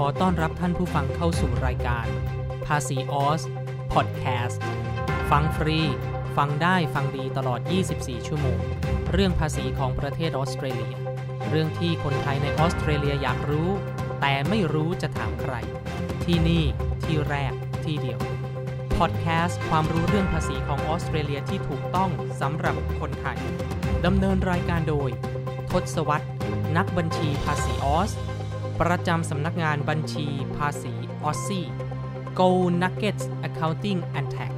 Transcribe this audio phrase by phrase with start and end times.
[0.00, 2.06] ขอต้อนรับท่านผู้ฟังเข้าสู่รายการ
[2.66, 3.42] ภาษีออส
[3.92, 4.62] พอดแคสต์
[5.30, 5.80] ฟังฟรี
[6.36, 7.60] ฟังได้ฟังดีตลอด
[7.94, 8.58] 24 ชั่วโมง
[9.12, 10.94] เรื่องภาษีของประเทศออสเตรเลีย
[11.50, 13.70] เรื่องที่คนไทยในออสเตรเลียอยากรู้
[14.20, 15.54] แต่ไม่รู้จะถามใคร
[16.24, 16.64] ที่นี่
[17.04, 17.52] ที่แรก
[17.84, 18.20] ที่เดียว
[18.98, 22.10] พอดแคสต์ความรู้เรื่องภาษีของออสเตรเลียที่ถูกต้อง
[22.40, 23.38] สำหรับคนไทย
[24.06, 25.10] ดำเนินรายการโดย
[25.70, 26.28] ทศวรรษ
[26.76, 28.12] นักบัญชีภาษีออส
[28.80, 30.26] ประจำสำนักงานบัญชี
[30.56, 30.92] ภาษี
[31.24, 31.66] ออสซี่
[32.38, 32.48] Go
[32.82, 34.52] Nuggets Accounting and Tax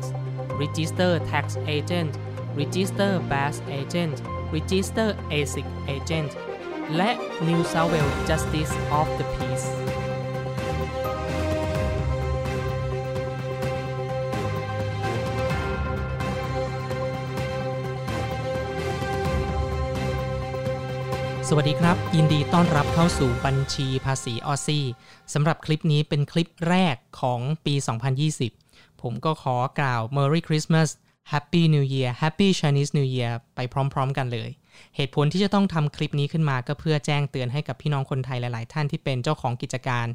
[0.63, 1.47] Register Tax
[1.77, 2.13] Agent
[2.61, 4.17] Register Bass Agent
[4.55, 5.09] Register
[5.39, 6.33] ASIC Agent
[6.97, 7.11] และ
[7.47, 9.69] New South Wales Justice of the Peace
[21.51, 24.85] สวัสดีครับ ยินดีต้อนรับเข้าสู่บัญชีภาษีออซซี่
[25.35, 27.75] สำหรับคลิปนี้เป็นคลิปแรกของปี
[28.39, 30.89] 2020 ผมก็ขอกล่าว Merry Christmas
[31.33, 33.61] Happy New Year Happy Chinese New Year ไป
[33.93, 34.51] พร้อม ๆ กันเลย
[34.97, 40.07] เหตุผลที่จะต้องทำคลิปนี้ขึ้นมาก็เพื่อแจ้งเตือนให้กับพี่น้องคนไทยหลาย ๆ ท่านที่เป็นเจ้าของกิจการ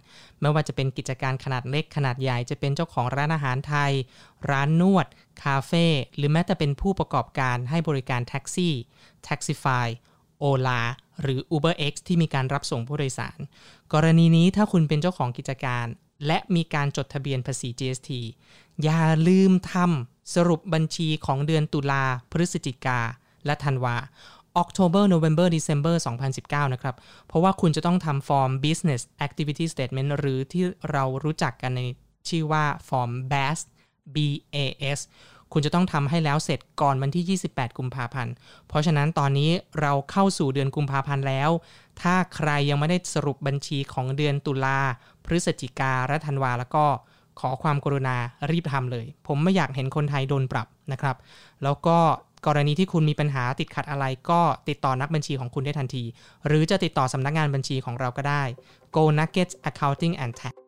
[0.42, 3.92] ไม่ว่าจะเป็นกิจการขนาดเล็กขนาดใหญ่จะเป็นเจ้าของร้านอาหารไทย
[4.50, 5.08] ร้านนวด
[5.44, 8.74] คาเฟ่หรือแม้แต่เป็นผู้ประกอบการให้บริการแท็กซี่
[9.28, 9.88] Taxify
[10.40, 10.82] โอลา
[11.22, 13.40] หรือ UberX ที่มีการรับส่งผู้โดยสาร
[13.94, 15.86] กรณีนี้ถ้าคุณเป็นเจ้าของกิจการ
[16.28, 18.12] และมีการจดทะเบียนภาษี GST
[18.84, 23.00] อย่าลืมทำสรุปบัญชีของเดือนตุลาพฤศจิกา
[23.46, 23.96] และธันวา
[24.64, 25.96] October November December
[26.36, 26.96] 2019 นะครับ
[27.28, 31.82] เพราะว่าคุณจะต้องทำฟอร์ม Business Activity Statement หรือที่เรารู้จักกันใน
[32.30, 33.60] ชื่อว่าฟอร์ม BAS
[34.16, 35.00] BAS
[35.54, 38.34] คุณจะต้องทำให้แล้วเสร็จก่อนวันที่ 28 กุมภาพันธ์
[38.68, 39.52] เพราะฉะนั้นตอนนี้
[39.82, 41.50] เราเข้าสู่เดือนกุมภาพันธ์แล้ว
[42.02, 44.80] ถ้าใครยังไม่ได้สรุปบัญชีของเดือนตุลา
[45.26, 46.86] พฤศจิกาและธันวาแล้วก็
[47.40, 48.18] ขอความกรุณา
[48.52, 51.16] รีบทำเลย ผมไม่อยากเห็นคนไทยโดนปรับนะครับ
[51.64, 51.98] แล้วก็
[52.48, 56.04] กรณีที่คุณมีปัญหาติดขัดอะไรก็ติดต่อนักบัญชีของคุณได้ทันที
[56.48, 58.44] หรือจะติดต่อสำนักงานบัญชีของเราก็ได้
[58.96, 60.63] Go Nuggets Accounting and Tax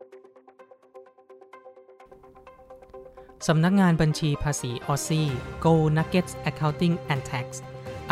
[3.50, 5.30] สำนักงานบัญชีภาษีออซซี่
[5.66, 7.48] Go Nuggets Accounting and Tax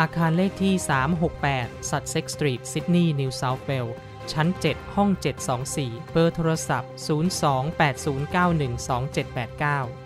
[0.00, 0.74] อาคารเลขที่
[1.32, 3.94] 368 Sussex Street Sydney New South Wales
[4.32, 5.10] ชั้น 7 ห้อง
[5.60, 10.03] 724 เบอร์โทรศัพท์ 028091278 9